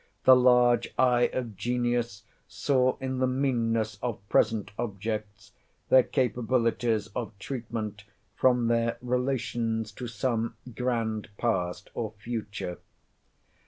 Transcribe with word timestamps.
The 0.23 0.35
large 0.35 0.91
eye 0.97 1.29
of 1.31 1.55
genius 1.55 2.23
saw 2.47 2.97
in 2.97 3.19
the 3.19 3.27
meanness 3.27 3.99
of 4.01 4.27
present 4.29 4.71
objects 4.79 5.51
their 5.89 6.01
capabilities 6.01 7.05
of 7.15 7.37
treatment 7.37 8.05
from 8.35 8.65
their 8.67 8.97
relations 9.03 9.91
to 9.91 10.07
some 10.07 10.55
grand 10.75 11.29
Past 11.37 11.91
or 11.93 12.13
Future. 12.17 12.79